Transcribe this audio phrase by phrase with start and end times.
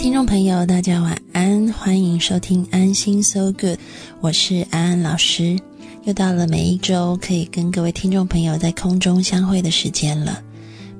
[0.00, 3.78] 听众朋友，大家晚安，欢迎收听安心 So Good，
[4.22, 5.58] 我是安安老师。
[6.04, 10.42] 又到了每一周可以跟各位听众朋友在空中相会的时间了。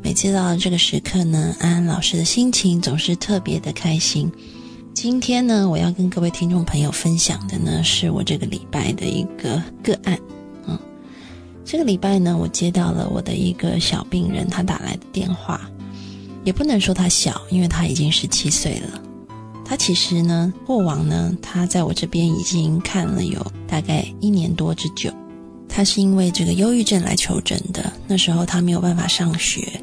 [0.03, 4.31] 每次到了这个时刻呢，安安老师的心情总是特别的开心。
[4.93, 10.19] 今天呢，我要跟各位听众朋友分享的呢，是我这个礼拜的一个个案。
[10.67, 10.79] 嗯，
[11.65, 15.70] 这个礼拜呢，我接到了我的一个小病人他打来的电话。
[16.45, 19.01] 也不能说他小，因为他已经十七岁了。
[19.65, 25.13] 他其实呢，过往呢，他在我这边已经看了有大概一年多之久。
[25.69, 27.93] 他是因为这个忧郁症来求诊的。
[28.09, 29.81] 那时候他没有办法上学，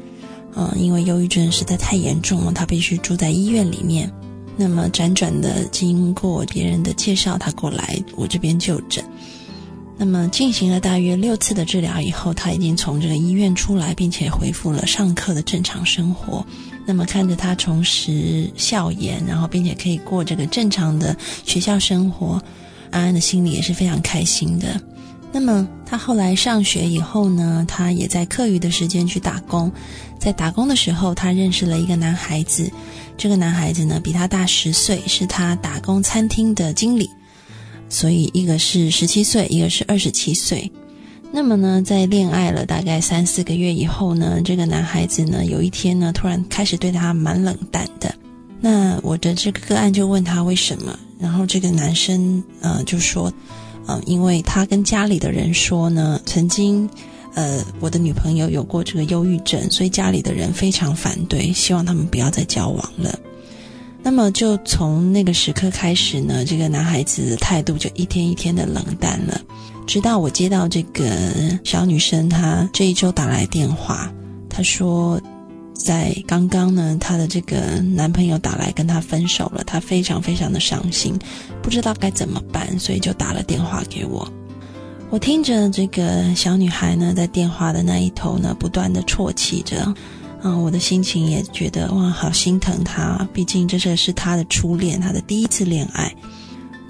[0.54, 4.12] 嗯，因为忧郁症实在太严重了，他必须住在医院里面。
[4.54, 9.02] 那么辗转的经过别人的介绍，他过来我这边就诊。
[10.00, 16.46] 那么进行了大约六次的治疗以后，他已经从这个医院出来，并且恢复了上课的正常生活。
[16.86, 21.14] 那么看着他重拾笑颜，然后并且可以过这个正常的
[21.44, 22.40] 学校生活，
[22.90, 24.80] 安安的心里也是非常开心的。
[25.30, 29.70] 那么他后来上学以后呢，他也在课余的时间去打工。
[30.18, 32.70] 在打工的时候，他认识了一个男孩子。
[33.18, 37.10] 这个男孩子呢，比他大十岁，是他打工餐厅的经理。
[37.88, 40.70] 所以，一个是十七岁，一个是二十七岁。
[41.30, 48.14] 那么呢，在恋爱了大概三四个月以后呢，这个男孩子呢，有一天呢，突然开始对他蛮冷淡的。
[48.60, 53.32] 那我的这个个案就问他为什么，然后这个男生呃就说，
[53.86, 56.88] 呃，因为他跟家里的人说呢，曾经
[57.34, 63.18] 呃我的女朋友有过这个忧郁症，所以家里的人非常反对，希望他们不要再交往了。
[64.08, 69.38] 那么，就从那个时刻开始呢，这个男孩子的态度就一天一天的冷淡了。
[69.86, 71.04] 直到我接到这个
[71.62, 74.10] 小女生，她这一周打来电话，
[74.48, 75.20] 她说，
[75.74, 81.14] 在刚刚呢，她的这个男朋友打来跟她分手了，她非常非常的伤心，
[81.62, 84.26] 不知道该怎么办，所以就打了电话给我。
[85.10, 89.94] 我听着这个小女孩呢，在电话的那一头呢，不断的啜泣着。
[90.42, 93.28] 嗯，我的心情也觉得哇，好心疼他。
[93.32, 96.14] 毕竟这是是他的初恋，他的第一次恋爱。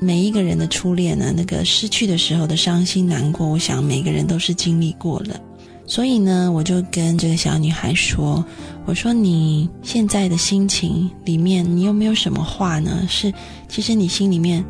[0.01, 5.41] 每一个人的初恋呢，那个失去的时候的伤心难过，我想每个人都是经历过了。
[5.87, 8.45] 所以呢，我就跟这个小女孩说
[8.85, 13.07] ：“我说你现在的心情里面，你有没有什么话呢？
[13.09, 13.33] 是
[13.67, 14.63] 其实你心里面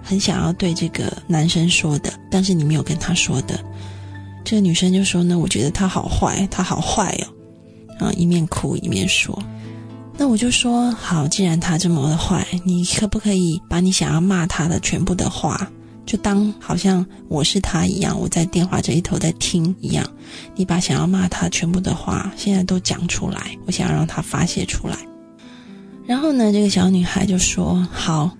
[0.00, 3.58] 很想要对这个男生说的，但是你没有跟他说的。”
[4.44, 7.34] 这个女生就说呢：“我觉得他好坏，他好坏哦。”
[8.00, 9.36] 啊，一面哭一面说，
[10.16, 15.70] 那我就说好，既然他这么的坏，你可不可以把你想要骂他的全部的话，
[16.04, 20.04] 就当好像我是他一样，我在电话这一头在听一样，
[20.56, 24.96] 你把想要骂他全部的话，现在都讲出来，我想要让他发泄出来。
[26.06, 28.30] 然后呢，这个小女孩就说好，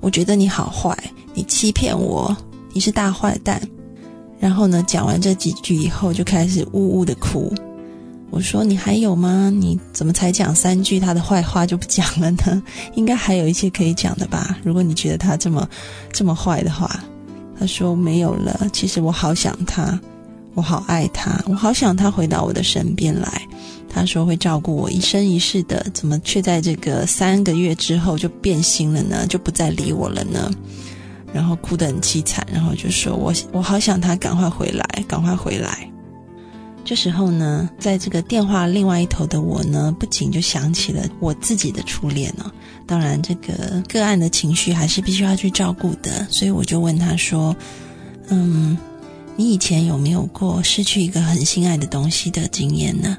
[0.00, 0.96] 我觉得你好坏，
[1.34, 2.34] 你欺骗我，
[2.72, 3.60] 你是大坏蛋。
[4.38, 7.52] 然后呢，讲完这几句以后，就开始呜呜的哭。
[8.30, 9.50] 我说你还有吗？
[9.52, 12.62] 你怎么才讲三句他的坏话就不讲了呢？
[12.94, 14.56] 应该还有一些可以讲的吧？
[14.62, 15.68] 如果你觉得他这么
[16.12, 16.88] 这么坏的话，
[17.58, 18.68] 他说没有了。
[18.72, 19.98] 其实我好想他，
[20.54, 23.42] 我好爱他，我好想他回到我的身边来。
[23.92, 29.26] 他说会照顾我一生一世的，怎么却在这个三个月之后就变心了呢？
[29.26, 30.48] 就不再理我了呢？
[31.32, 35.89] 然后哭得很凄惨，然后就说我我好想他赶快回来，赶快回来。
[36.84, 42.50] 这时候呢，在这个电话另外一头的我呢，不仅就想起了我自己的初恋呢。
[42.84, 47.54] 当然，这个个案的情绪还是必须要去照顾的，所以我就问他说
[48.28, 48.76] ：“嗯，
[49.36, 53.16] 你以前有没有过失去一个很心爱的东西的经验呢？”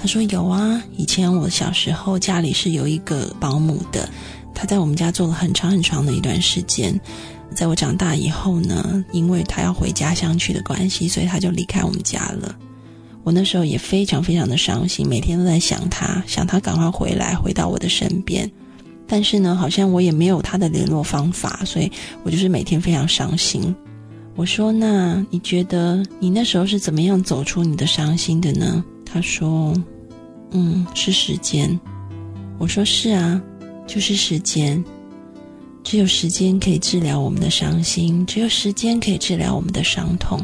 [0.00, 4.08] 他说：“有啊，以前我小时候家里是有一个保姆的，
[4.54, 6.98] 他在我们家做了很长很长的一段时间。
[7.54, 12.56] 在我长大以后呢，因为他要回家乡去的关系，所以他就离开我们家了。”
[13.26, 18.48] 我那时候也非常非常的伤心，每天都在想他，想他赶快回来，回到我的身边。
[19.04, 21.90] 但是呢，好像我也没有他的联络方法，所以
[22.22, 23.74] 我就是每天非常伤心。
[24.36, 29.74] 我说：“那你觉得你那时候是怎么样走出你的伤心的呢？”他说
[30.52, 31.68] ：“嗯，是时间。”
[32.58, 33.42] 我说：“是啊，
[33.88, 34.84] 就是时间。
[35.82, 40.40] 只有时间可以治疗我们的伤心，只有时间可以治疗我们的伤痛。”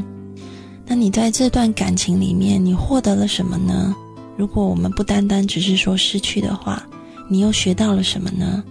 [0.92, 3.96] 那你在这段感情里面，你获得了什么呢？
[4.36, 6.86] 如果我们不单单只是说失去的话，
[7.30, 8.62] 你又学到了什么呢？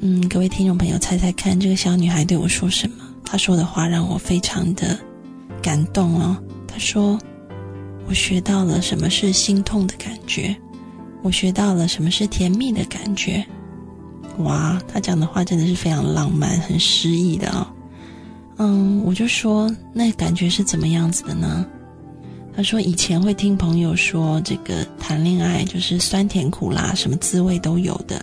[0.00, 2.96] 嗯，各位听众朋友，猜猜看，这个小女孩对我说什么？
[3.24, 4.94] 她说的话让我非常的
[5.62, 6.36] 感动哦。
[6.68, 7.18] 她说
[8.06, 10.54] ：“我学到了什么是心痛的感觉，
[11.22, 13.42] 我学到了什么是甜蜜的感觉，
[14.40, 17.72] 哇，她讲的话真的是非常浪漫，很诗意的啊。
[18.62, 21.64] 嗯，我就说那感觉是怎么样子的呢？
[22.54, 28.22] 他说以前会听朋友说，这个谈恋爱就是酸甜苦辣，什么滋味都有的。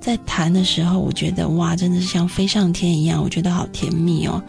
[0.00, 4.42] 在谈的时候，我觉得哇，真的是像飞上天一样，我觉得好甜蜜哦。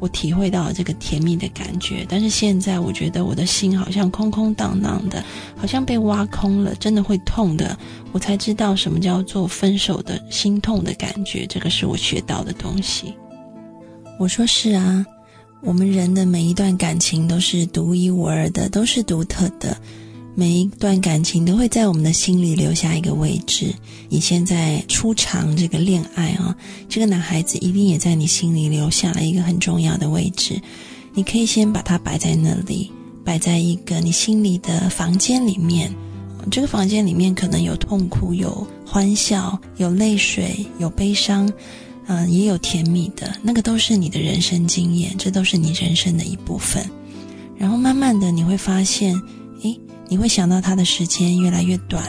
[0.00, 5.24] 我体会到了这个甜蜜的感觉，但是现在我觉得我的心好像空空荡荡的，
[5.56, 7.74] 好像被挖空了，真的会痛的。
[8.12, 13.14] 我才知道什么叫做分手的心痛的感觉，这个是我学到的东西。
[14.18, 15.06] 我说是啊，
[15.60, 19.76] 我们人的每一段感情都是独一无二的，都是独特的。
[20.34, 23.72] 每一段感情都会在我们的心里留下一个位置。
[24.08, 26.56] 你现在初尝这个恋爱啊，
[26.88, 30.60] 这个男孩子一定也在你心里留下了一个很重要的位置。
[31.14, 32.90] 你可以先把它摆在那里，
[33.24, 35.94] 摆在一个你心里的房间里面。
[36.50, 41.52] 这个房间里面可能有痛苦，有欢笑，有泪水，有悲伤，
[42.08, 43.32] 嗯，也有甜蜜的。
[43.40, 46.84] 那个都是你的人生经验，这都是你人生的一部分。
[47.56, 49.14] 然后慢慢的你会发现，
[49.62, 49.78] 诶。
[50.10, 52.02] 你会想到他的时间越来越短，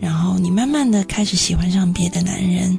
[0.00, 2.76] 然后你慢慢的开始喜欢上别的男人，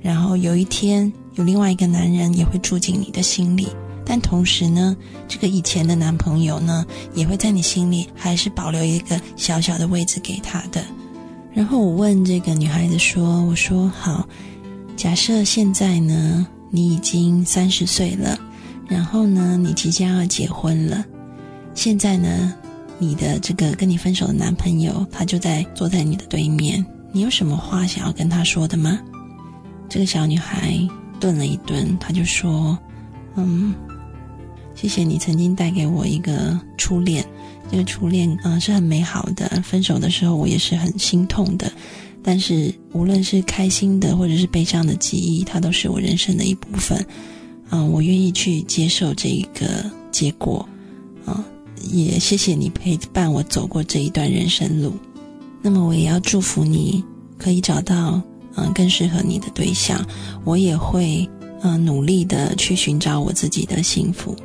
[0.00, 3.68] 然后有一天有另外一个男人也会住进你的心里，
[4.06, 4.96] 但同时呢，
[5.28, 10.82] 这个以前的男朋友呢，也会在你心里还是保留一个小小的位置给他的。
[11.52, 14.26] 然后我问这个女孩子说：“我说好，
[14.98, 18.36] 假设现在呢，你已经三十岁了，
[18.88, 21.04] 然后呢，你即将要结婚了，
[21.72, 22.52] 现在呢？”
[23.00, 26.84] 你的这个跟你分手的男朋友，他就在坐在你的对面。
[27.12, 28.98] 你有什么话想要跟他说的吗？
[29.88, 30.76] 这个小女孩
[31.20, 32.76] 顿了一顿，她就说
[33.38, 33.72] ：“嗯，
[34.74, 37.24] 谢谢你曾经带给我一个初恋。
[37.70, 39.46] 这个初恋嗯是很美好的。
[39.62, 41.70] 分手的时候我也是很心痛的，
[42.28, 47.02] 但是无论是开心的或者是悲伤的记忆，它都是我人生的一部分。
[47.70, 50.68] 嗯，我愿意去接受这一个结果。
[51.24, 51.42] 啊。”
[51.90, 54.92] 也谢谢你陪伴我走过这一段人生路，
[55.62, 57.02] 那么我也要祝福你
[57.38, 58.20] 可以找到
[58.56, 60.06] 嗯更适合你的对象，
[60.44, 61.26] 我也会
[61.62, 64.36] 嗯努力的去寻找我自己的幸福。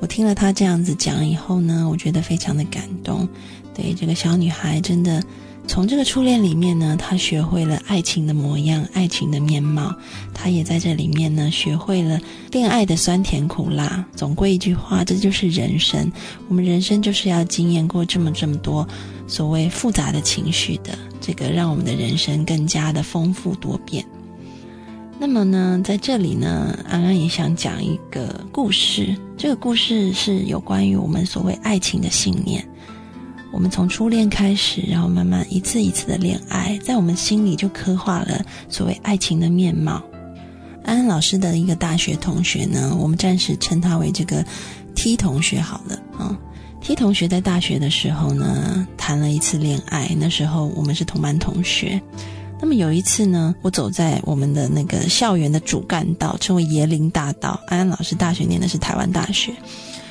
[0.00, 3.26] 我听了他这样子讲以后呢，我觉得非常的感动。
[3.72, 5.22] 对这个小女孩，真的。
[5.66, 9.94] 从这个初恋里面呢，他学会了爱情的模样、爱情的面貌。
[10.32, 12.18] 他也在这里面呢，学会了
[12.50, 14.04] 恋爱的酸甜苦辣。
[14.14, 16.10] 总归一句话，这就是人生。
[16.48, 18.88] 我们人生就是要经验过这么这么多
[19.26, 24.04] 所谓复杂的情绪的，这个让我们的人生更加的丰富多变。
[25.18, 29.14] 那么呢，在这里呢，安安也想讲一个故事。
[29.36, 32.66] 这个故事是有关于我们所谓爱情的信念。
[33.56, 40.02] 我们从初恋开始，然后慢慢一次一次的恋爱，在我们心里就刻画了所谓爱情的面貌。
[40.84, 44.44] 安安老师的一个大学同学呢，我们暂时称他为这个
[44.94, 46.38] T 同学好了啊。
[46.82, 51.98] T 同学在大学的时候呢，谈了一次恋爱，那时候我们是同班同学。
[52.60, 57.58] 那么有一次呢，我走在我们的那个校园的主干道，称为椰林大道。
[57.68, 59.54] 安安老师大学念的是台湾大学，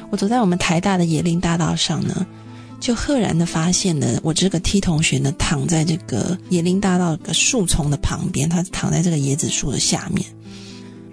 [0.09, 2.25] 我走在我们台大的椰林大道上呢。
[2.80, 10.26] 就赫然的发现了，我这个 T 同学呢，躺在这个椰林大道的树丛的旁边，他躺在这个椰子树的下面。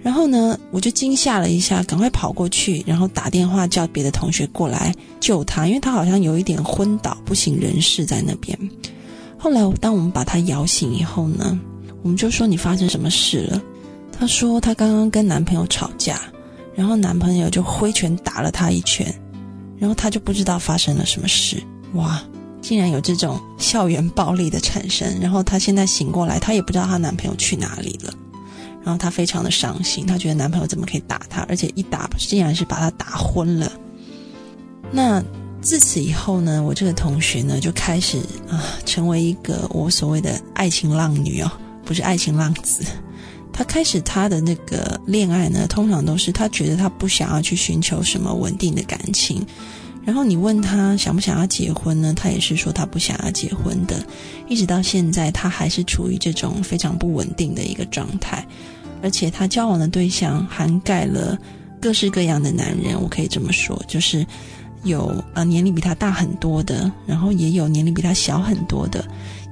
[0.03, 8.57] 然后呢，我就惊吓了一下，赶快跑过去，然后打电话叫别的同学过来救他，因为他好像有一点昏倒，不省人事在那边。
[9.37, 11.57] 后来，当我们把他摇醒以后呢，
[12.01, 13.61] 我们就说你发生什么事了？
[14.11, 16.21] 他说他刚刚跟男朋友吵架，
[16.75, 19.13] 然后男朋友就挥拳打了他一拳。
[19.83, 21.61] 然后他就不知道发生了什么事，
[21.95, 22.23] 哇！
[22.61, 25.19] 竟然有这种校园暴力的产生。
[25.19, 28.13] 然后她现在醒过来，她也不知道她男朋友去哪里了。
[28.81, 33.69] 然后她非常的伤心，她觉得男朋友怎么可以打她，而且一打竟然是把她打昏了。
[34.89, 35.21] 那
[35.59, 41.51] 自此以后呢，我这个同学呢就开始啊，成为一个我所谓的爱情浪女哦，
[41.83, 42.85] 不是爱情浪子。
[43.53, 49.45] 他开始他的那个恋爱呢，通常都是他觉得他不想要去寻求什么稳定的感情，
[50.03, 54.03] 然后你问他想不想要结婚呢，他也是说他不想要结婚的，
[54.49, 58.43] 一直到现在他还是处于这种非常不稳定的一个状态，
[59.03, 61.37] 而且他交往的对象涵盖了
[61.79, 64.25] 各式各样的男人，我可以这么说，就是
[64.83, 69.05] 有呃年龄比他大很多的，然后也有年龄比他小很多的。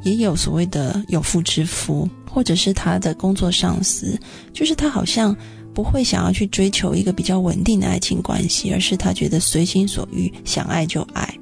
[0.04, 4.20] 也有所谓的有妇之夫，或者是他的工作上司，
[4.54, 5.36] 就是他好像
[5.74, 11.34] 不会想要去追求一个比较稳定的爱情关系，而是他觉得随心所欲，想爱就爱。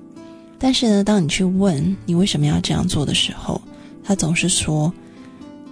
[0.58, 3.62] 但是呢，当你去问你为什么要这样做的时候，
[4.04, 4.94] 他总是说：“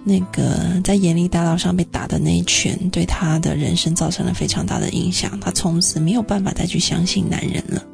[0.02, 5.38] 那个在严厉大道上被打的那一拳，对他的人生造成了非常大的影响。
[5.40, 7.84] 他从此没有办法再去相信男人了，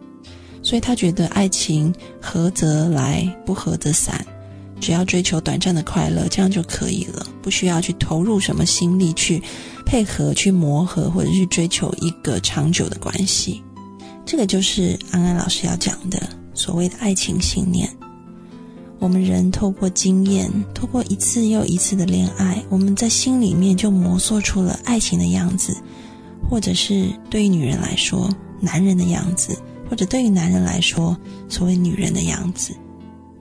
[0.63, 4.25] 所以他觉得爱情合则来，不合则散，
[4.85, 9.43] 只要追求短暂的快乐，这样就可以了，不需要去投入什么心力去
[9.87, 13.63] 配合、去磨合，或者去追求一个长久的关系。
[14.27, 17.89] 这个就是安安老师要讲的所谓的爱情信念。
[18.99, 25.75] 我们人透过经验，透过一次又一次的恋爱，我们在心里面就磨塑出了爱情的样子，
[26.51, 28.29] 或者是对于女人来说，
[28.61, 29.57] 男人的样子，
[29.89, 31.17] 或者对于男人来说，
[31.49, 32.75] 所谓女人的样子。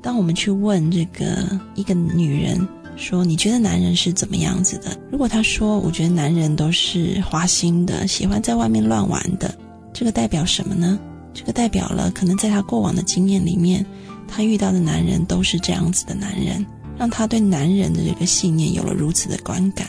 [0.04, 2.68] 当我们去问这个一个女人
[2.98, 9.56] 说：“你觉得男人是怎么样子的？”如果她说：“我觉得男人都是花心的，喜欢在外面乱玩的。”
[9.94, 11.00] 这个代表什么呢？
[11.34, 13.84] 这个代表了可能在她过往的经验里面。
[14.28, 16.66] 她遇到的男人都是这样子的男人，
[16.98, 19.88] 让她对男人的这个信念有了如此的观感。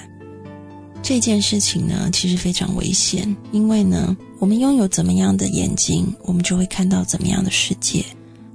[1.02, 8.04] 这件事情呢，其实非常危险，因为呢，我们拥有怎么样的眼睛，我们就会看到怎么样的世界。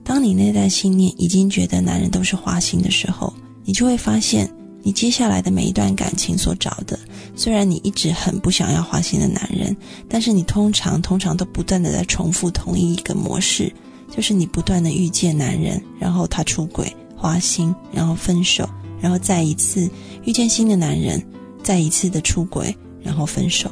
[0.10, 3.32] 当你内在信念已经觉得男人都是花心的时候，
[3.63, 4.51] 你就会发现，
[4.82, 6.98] 你接下来的每一段感情所找的，
[7.36, 9.78] 虽然你一直很不想要花心的男人，
[10.10, 13.72] 但是你通常通常都不断的在重复同一个模式。
[14.10, 18.68] 就是你不断的遇见男人，然后他出轨、花心，然后分手，
[19.00, 19.88] 然后再一次
[20.24, 21.24] 遇见新的男人，
[21.62, 23.70] 再一次的出轨，然后分手。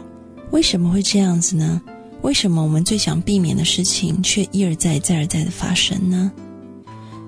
[0.51, 1.82] 为什么会这样子呢？
[2.21, 6.31] 为什么我们最想避免的事情却一而再、再而再的发生呢？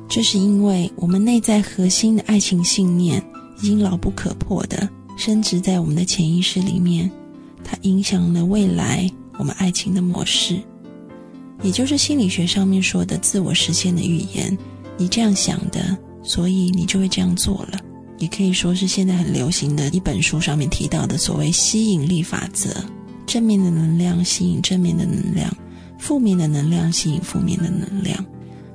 [0.08, 3.24] 这是因为我们内在核心的爱情信念
[3.62, 7.10] 已经牢不可破的深植在我们的潜意识里面，
[7.64, 10.60] 它影响了未来我们爱情的模式。
[11.62, 14.58] 也就是心理学上面说的自我实现的预言，
[14.98, 17.80] 你这样想的，所以你就会这样做了。
[18.18, 22.70] 也可以说是现在很流行的一本书上面提到的所谓吸引力法则：
[23.30, 25.56] 正面的能量吸引正面的能量，
[26.00, 28.26] 负面的能量吸引负面的能量。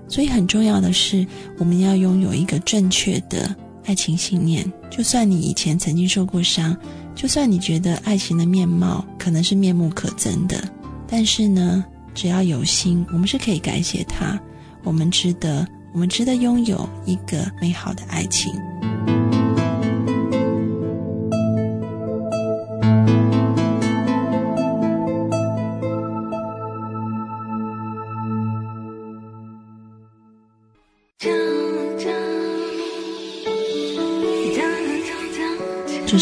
[0.06, 1.26] 所以很重要的是，
[1.58, 3.52] 我们要拥有一个正确的
[3.84, 4.64] 爱情信念。
[4.92, 6.76] 就算你以前曾经受过伤，
[7.16, 10.62] 就算你觉得爱情的面貌可能是面目可憎的，
[11.08, 11.84] 但是呢？
[12.14, 14.40] 只要有心，我们是可以改写它。
[14.84, 18.54] 我们值得，我们值得拥有一个美好的爱情。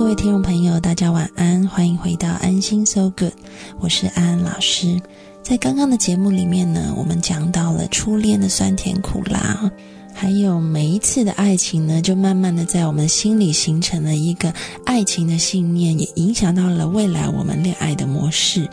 [0.00, 3.34] 各位听众朋友，大家晚安，欢迎回到安心 So Good，
[3.80, 4.98] 我是安安老师。
[5.42, 9.70] 在刚刚的节目里面呢，我们讲到了初恋的酸甜苦辣，
[10.14, 14.54] 还有每一次的爱情呢，就慢慢的在我们心里形成了一个
[14.86, 18.66] 爱情的信念，也影响到了未来我们恋爱的模式。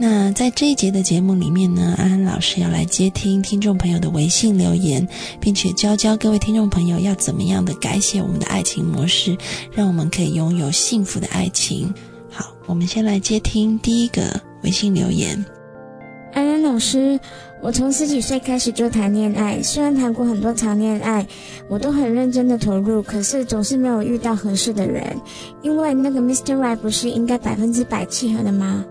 [0.00, 5.06] 那在这一节的节目里面呢，安安老师要来接听听众朋友的微信留言，
[5.40, 9.36] 并且教教各位听众朋友要怎么样的改写我们的爱情模式，
[9.72, 11.92] 让我们可以拥有幸福的爱情。
[12.30, 15.44] 好，我们先来接听第一个微信留言。
[16.32, 17.18] 安安老师，
[17.60, 21.26] 我从十几岁开始就谈恋爱，虽然谈过很多场恋爱，
[21.68, 25.04] 我都很认真的投入，可是总是没有遇到合适的人。
[25.60, 26.56] 因为那个 Mr.
[26.56, 28.84] Right 不是应该百分之百契合的吗？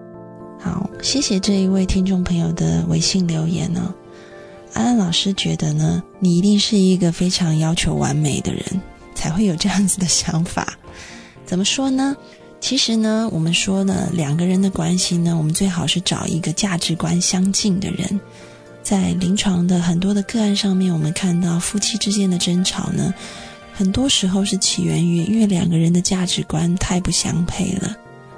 [0.60, 3.94] 好，谢谢这一位听众朋友的微信留言呢。
[4.74, 8.64] 安安老师觉得呢，你一定是一个非常要求完美的人，
[9.16, 10.78] 才会有这样子的想法。
[11.46, 12.16] 怎么说呢？
[12.60, 18.20] 其实呢，我们说呢，两个人的关系呢，我们最好是找一个价值观相近的人。
[18.84, 23.14] 在临床的很多的个案上面，我们看到夫妻之间的争吵呢，
[23.74, 27.96] 很多时候是起源于因为两个人的价值观太不相配了。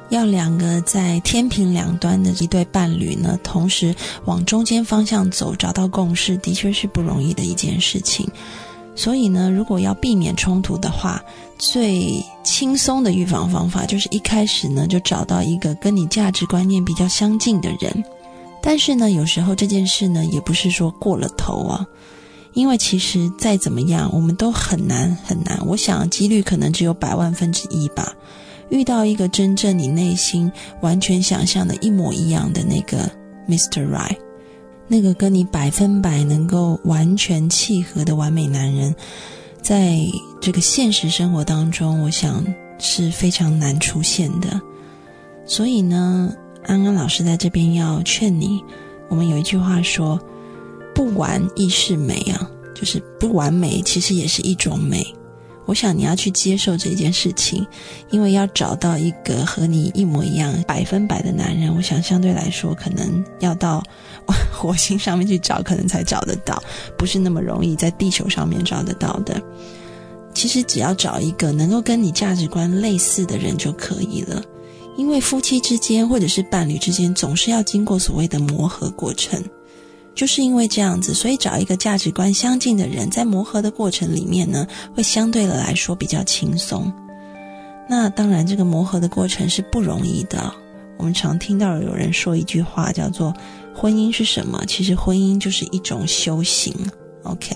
[0.10, 8.28] 要两个在天平两端的一对伴侣呢，同时往中间方向走，找到共识，的确是不容易的一件事情。
[8.96, 11.24] 所以呢，如果要避免冲突的话，
[11.58, 18.04] 最轻松的预防方法就是一开始呢，就找到一个跟你价值观念比较相近的人。
[18.62, 21.86] 但是呢，有时候这件事呢，也不是说过了头啊，
[22.54, 25.58] 因为其实再怎么样，我们都很难很难。
[25.66, 28.12] 我想几率可能只有百万分之一吧。
[28.70, 33.10] 遇到一个真正你内心完全想象的一模一样的那个
[33.48, 33.88] Mr.
[33.90, 34.18] Right，
[34.88, 38.96] 那个跟你百分百能够完全契合的完美男人，
[39.62, 40.00] 在
[40.40, 42.46] 这个现实生活当中，我想
[42.78, 44.62] 是非常难出现的。
[45.46, 46.32] 所以呢，
[46.64, 48.64] 安安老师在这边要劝你，
[49.08, 50.20] 我们有一句话说
[50.94, 55.04] ：“不完亦是美啊，就是不完美其实也是一种美。”
[55.70, 57.64] 我想你要去接受这件事情，
[58.10, 63.84] 因为要找到一个和你一模一样、百分百的男人，我想相对来说可能要到
[64.52, 66.60] 火星上面去找，可能才找得到，
[66.98, 69.40] 不是那么容易在地球上面找得到的。
[70.34, 74.42] 其实只要找一个能够跟你价值观类似的人就可以了，
[74.98, 79.40] 因为夫妻之间或者是伴侣之间总是要经过所谓的磨合过程。
[80.16, 86.92] 就是因为这样子，所以找一个价值观相近的人，在磨合的过程里面呢，会相对的来说比较轻松。
[87.88, 90.54] 那当然，这个磨合的过程是不容易的。
[90.98, 93.34] 我们常听到有人说一句话，叫做
[93.74, 96.74] “婚姻是什么？”其实婚姻就是一种修行。
[97.24, 97.56] OK。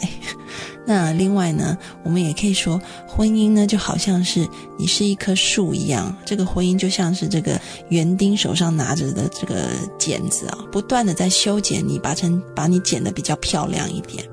[0.85, 4.47] 那另外呢，我们也可以说，婚姻呢就好像是
[4.77, 7.59] 你是一棵树一样，这个婚姻就像是这个
[7.89, 14.23] 园丁手上拿着的这个剪子啊，不断的在修剪你，把成把你剪得比较漂亮一点。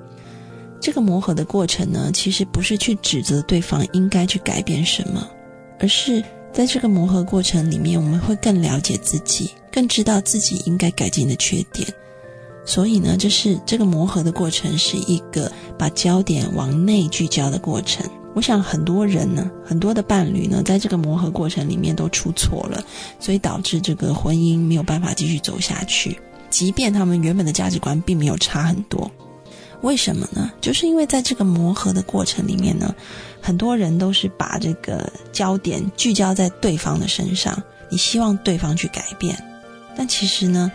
[0.80, 5.28] 这个磨合的过程呢，其实不是去指责对方应该去改变什么，
[5.78, 11.86] 而是在这个磨合过程里面，我们会更了解自己，更知道自己应该改进的缺点。
[12.70, 18.08] 所以呢，这是这个磨合的过程，是一个把焦点往内聚焦的过程。
[18.32, 22.80] 我想很多人呢，很多的伴侣呢，在这个磨合过程里面都出错了，
[23.18, 26.16] 所以导致这个婚姻没有办法继续走下去。
[26.48, 29.10] 即便他们原本的价值观并没有差很多，
[29.80, 30.52] 为什么呢？
[30.60, 32.94] 就是因为在这个磨合的过程里面呢，
[33.40, 39.36] 很多人都是把这个焦点聚焦在对方的身上，你希望对方去改变，
[39.96, 40.70] 但其实呢？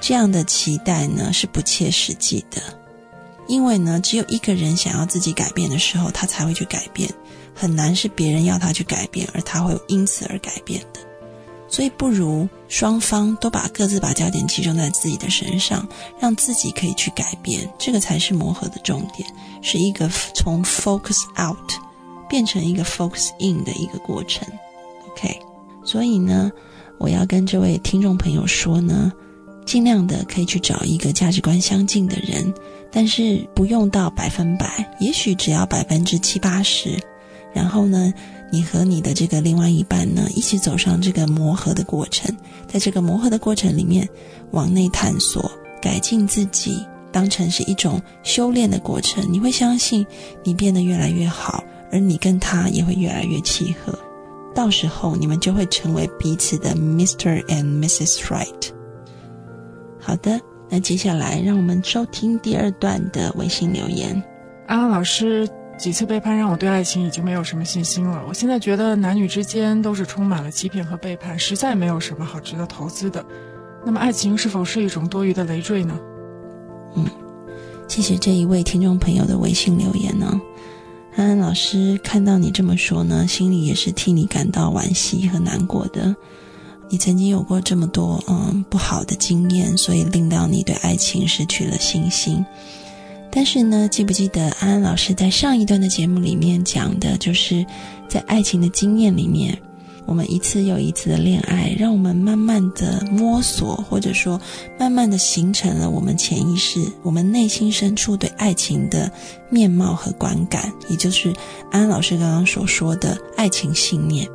[0.00, 2.60] 这样的期待呢是不切实际的，
[3.46, 7.12] 因为呢，只有一个人想要自己改变的时候，他才会去改变，
[7.54, 11.00] 很难是别人要他去改变，而他会因此而改变的。
[11.68, 15.86] 所以，不如双方都把各自把焦点集中在自己的身上，
[16.18, 19.28] 让自己可以去改变，这个才是磨合的重点，
[19.62, 21.72] 是一个从 focus out
[22.28, 24.48] 变成一个 focus in 的一个过程。
[25.10, 25.38] OK，
[25.84, 26.50] 所以呢，
[26.98, 29.12] 我要跟这位听众朋友说呢。
[29.64, 32.52] 尽量的可以去找一个价值观相近的人，
[32.90, 36.98] 但是不用到百分百，也许只要百分之七八十。
[37.52, 38.12] 然后呢，
[38.52, 42.34] 你和你的这个另外一半呢，一起走上这个磨合的过程，
[42.68, 44.08] 在这个磨合的过程里面，
[44.52, 45.50] 往内探索、
[45.82, 49.24] 改进自己，当成是一种修炼的过程。
[49.30, 50.06] 你会相信
[50.44, 53.98] 你变得越来越好，而你跟他也会越来越契合。
[54.54, 57.44] 到时候你们就会成为彼此的 Mr.
[57.46, 58.18] and Mrs.
[58.26, 58.79] Right。
[60.00, 64.20] 好的，那接下来让我们收听第二段的微信留言。
[64.66, 68.22] 安安老师几次背叛让我对爱情已经没有什么信心了。
[68.28, 73.24] 我现在觉得男女之间都是充满了欺骗和背叛，实在没有什么好值得投资的。
[73.84, 75.98] 那么爱情是否是一种多余的累赘呢？
[76.96, 77.06] 嗯，
[77.88, 80.40] 谢谢这一位听众朋友的微信留言呢。
[81.16, 86.14] 安安老师看到你这么说呢，心里也是替你感到惋惜和难过的。
[86.90, 92.44] 你曾经有过这么多嗯不好的经验，所以令到你对爱情失去了信心。
[93.30, 97.64] 但是呢，记不记得安安老师在上一段的节目里面讲的，就是
[98.08, 99.56] 在爱情的经验里面，
[100.04, 104.40] 我们一次又一次的恋爱，让我们慢慢的摸索，或者说
[104.76, 109.08] 慢慢的形成了我们潜意识、我们内心深处对爱情的
[109.48, 111.32] 面貌和观感，也就是
[111.70, 114.28] 安安老师刚刚所说的爱情信念。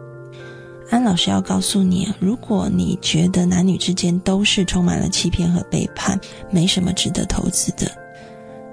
[0.89, 6.19] 安老师要告诉你，如果你觉得男女之间都是充满了欺骗和背叛，
[6.51, 7.91] 没什么值得投资的，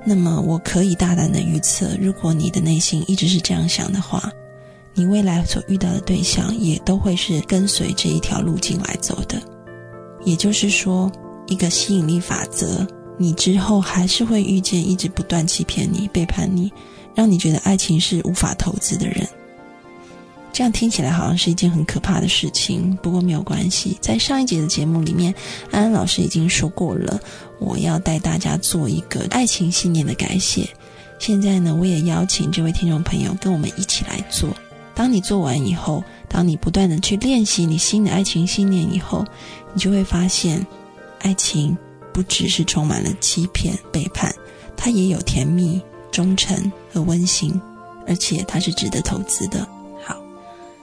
[0.05, 4.31] 那么我可以大胆的预测，如果你的内心一直是这样想的话，
[4.95, 9.41] 你未来所遇到的对象也都会是跟随这一条路径来走的。
[10.25, 11.11] 也就是说，
[11.47, 16.71] 一个吸引力法则，你之后还是会遇见一直不断欺骗你、背叛你，
[17.15, 19.27] 让你觉得爱情是无法投资的人。
[20.53, 23.97] 这样听起来好像是一件很可怕的事情，不过没有关系。
[24.01, 25.35] 在上一节的节目里面，
[25.71, 27.19] 安安老师已经说过了，
[27.59, 30.69] 我要带大家做一个爱情信念的改写。
[31.19, 34.51] 现在呢，我也邀请这位听众朋友跟我们一起来做。
[34.95, 39.25] 当你做完以后，当你不断的去练习你新的爱情信念以后，
[39.73, 40.65] 你就会发现，
[41.21, 41.75] 爱情
[42.13, 44.35] 不只是充满了欺骗、背叛，
[44.77, 47.59] 它也有甜蜜、忠诚和温馨，
[48.07, 49.67] 而且它是值得投资的。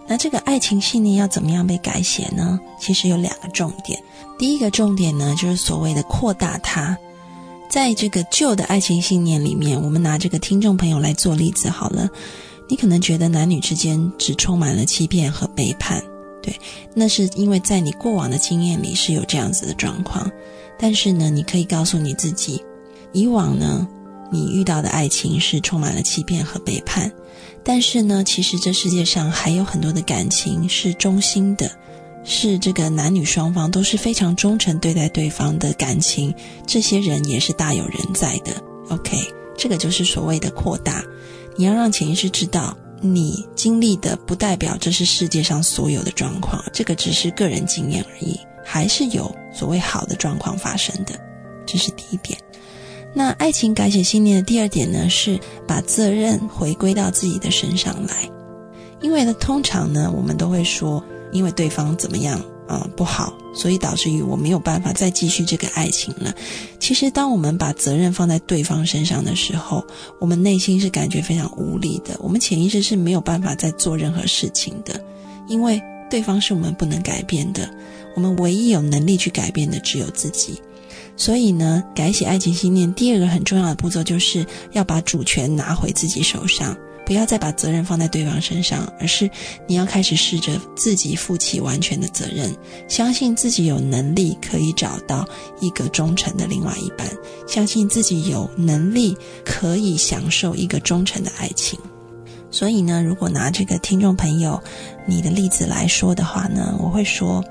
[0.09, 2.59] 那这个爱情信念要怎么样被改写呢？
[2.79, 4.01] 其实有两个重点。
[4.39, 6.97] 第一个重点呢，就是所谓的扩大它。
[7.69, 12.09] 在这个旧的爱情信念里面，我们拿这个听众朋友来做例子好了。
[12.67, 16.03] 你可能觉得男女之间只充满了欺骗和背叛，
[16.41, 16.59] 对，
[16.95, 20.27] 那是因为在你过往的经验里是有这样子的状况。
[20.79, 22.63] 但是呢，你可以告诉你自己，
[23.11, 23.87] 以往呢，
[24.31, 27.11] 你遇到的爱情是充满了欺骗和背叛。
[27.63, 31.69] 但是呢，其实这世界上还有很多的感情是忠心的，
[32.23, 36.33] 是这个男女双方都是非常忠诚对待对方的感情。
[36.65, 38.51] 这些人也是大有人在的。
[38.89, 39.17] OK，
[39.57, 41.03] 这个就是所谓的扩大。
[41.55, 51.19] 你要让潜意识知道，你经历的不代表这是世界上所有的状况，这个只是个人经验而已，还是有所谓好的状况发生的，
[51.65, 52.39] 这是第一点。
[53.13, 58.29] 那爱情改写信念的第二点呢，是把责任回归到自己的身上来，
[59.01, 62.41] 因为呢，通常呢，我们都会说，因为对方怎么样。
[62.69, 66.31] 啊，不好，所以导致于我没有办法再继续这个爱情了。
[66.79, 69.83] 其实，当我们把责任放在对方身上的时候，
[70.19, 72.15] 我们内心是感觉非常无力的。
[72.19, 75.03] 我们潜意识是没有办法再做任何事情的，
[75.47, 77.67] 因为对方是我们不能改变的。
[78.15, 80.61] 我们唯一有能力去改变的只有自己。
[81.19, 86.73] 所以呢，改写爱情信念第二个很重要的步骤，就是要把主权拿回自己手上。
[87.05, 89.29] 不要再把责任放在对方身上，而是
[89.65, 92.55] 你要开始试着自己负起完全的责任，
[92.87, 95.27] 相信自己有能力可以找到
[95.59, 97.05] 一个忠诚的另外一半，
[97.47, 101.77] 相信自己有能力可以享受一个忠诚的爱情。
[102.51, 104.61] 所以呢，如果拿这个听众朋友
[105.05, 107.43] 你的例子来说的话呢，我会说，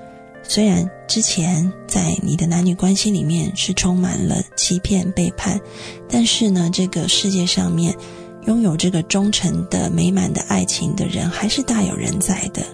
[0.48, 5.60] 虽然之前在你的男女关系里面是充满了欺骗背叛，
[6.08, 7.94] 但是呢，这个世界上面。
[8.46, 12.64] 拥有这个忠诚的、美满的爱情的人，还是大有人在的。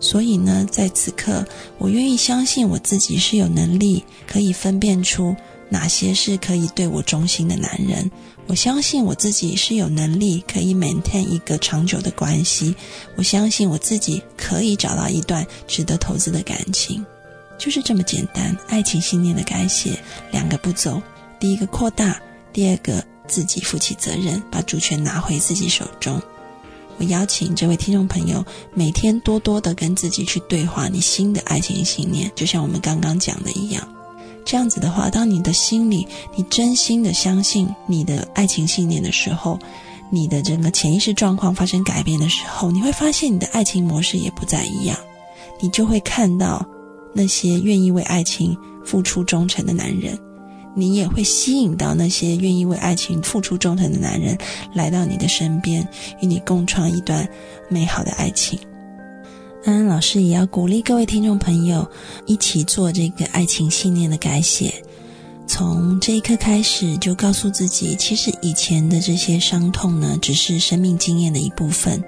[0.00, 1.44] 所以呢，在此刻，
[1.76, 5.36] 我愿意相信我自己是有能力可以分辨出
[5.68, 8.10] 哪些是可以对我忠心的男人。
[8.46, 12.74] 我相信我自己是有能力可以 maintain 一个长久的关系。
[13.16, 17.04] 我相信我自己可以找到一段值得投资的感情，
[17.58, 18.56] 就是这么简单。
[18.68, 19.98] 爱情信念的改写，
[20.30, 21.00] 两个步骤：
[21.38, 22.20] 第一个扩大，
[22.52, 23.04] 第二个。
[23.28, 26.20] 自己负起责任，把主权拿回自己手中。
[26.98, 33.88] 我邀请这位听众朋友每天多多的跟自己去对话你新的爱情信念，就像我们刚刚讲的一样。
[34.44, 39.58] 这样子的话，当你的心里你真心的相信你的爱情信念的时候，
[40.10, 44.96] 你的整个潜意识状况发生改变的时候，你会发现你的爱情模式也不再一样。
[45.60, 46.66] 你就会看到
[47.14, 50.18] 那些愿意为爱情付出忠诚的男人。
[50.74, 54.36] 你也会吸引到那些愿意为爱情付出忠诚的男人
[54.72, 55.86] 来到你的身边，
[56.22, 57.28] 与你共创一段
[57.68, 58.58] 美好的爱情。
[59.64, 61.88] 安安老师也要鼓励各位听众朋友
[62.26, 64.74] 一起做这个爱情信念的改写，
[65.46, 72.02] 从这一刻开始就告诉自己，其实以前的这些伤痛呢，只是生命经验的一部分。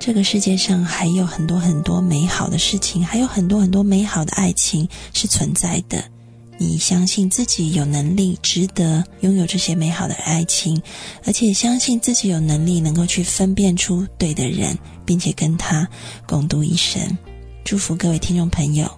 [0.00, 6.02] 这个世界上还有很多很多美好的事情，还有很多很多美好的爱情是存在的。
[6.62, 10.80] 你相信自己有能力，值得拥有这些美好的爱情，
[11.26, 15.86] 而且相信自己有能力能够去分辨出对的人，并且跟他
[16.24, 17.02] 共度一生。
[17.64, 18.88] 祝福各位听众朋友，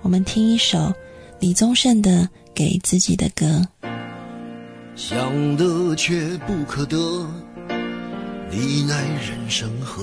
[0.00, 0.92] 我们听一首
[1.38, 2.22] 李宗盛的
[2.54, 3.66] 《给自己的歌》。
[4.96, 6.96] 想得却不可得，
[8.50, 10.02] 你奈人生何？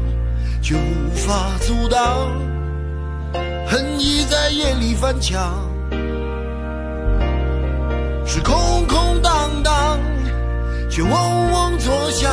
[0.61, 2.29] 就无法阻挡，
[3.67, 5.67] 恨意在夜里翻墙。
[8.25, 9.99] 是空空荡荡，
[10.87, 11.11] 却嗡
[11.51, 12.31] 嗡作响。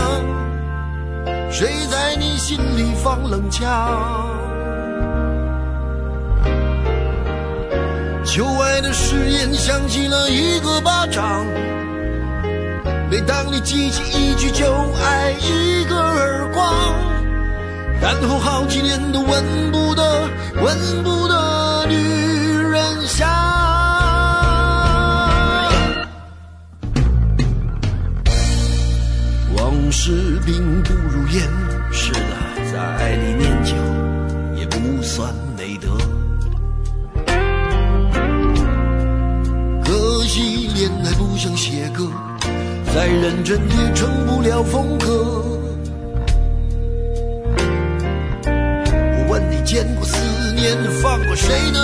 [1.50, 3.66] 谁在你心里放冷枪？
[8.24, 11.46] 旧爱的誓言响起了一个巴掌。
[13.10, 14.66] 每当你记起一句就
[15.02, 16.74] 挨一个耳光，
[18.11, 20.31] 然后好几年都闻不得
[20.62, 23.29] 闻不得女人香。
[29.59, 31.47] 往事并不如烟
[31.92, 33.75] 是的在爱里念旧
[34.59, 35.90] 也不算美德。
[39.85, 42.11] 可惜恋爱不像写歌
[42.87, 45.47] 再认真也成不了风格。
[49.68, 50.16] 见过思
[50.57, 51.78] 念放过谁呢？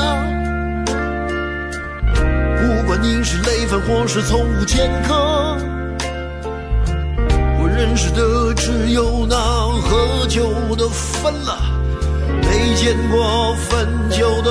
[2.17, 5.55] 不管你是累犯或是从无前科，
[7.61, 11.59] 我认识的只有那喝酒的分了，
[12.41, 14.51] 没见过分酒的